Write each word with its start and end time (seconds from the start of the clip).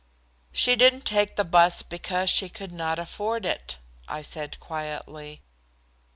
"She 0.51 0.75
didn't 0.75 1.05
take 1.05 1.35
the 1.35 1.43
bus 1.43 1.83
because 1.83 2.31
she 2.31 2.49
could 2.49 2.71
not 2.71 2.97
afford 2.97 3.45
it," 3.45 3.77
I 4.07 4.23
said 4.23 4.59
quietly. 4.59 5.43